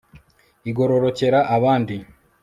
igororokera 0.69 1.39
abandi 1.55 1.95